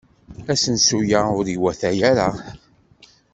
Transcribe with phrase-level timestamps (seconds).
[0.51, 2.29] Asensu-a ur iwata ara.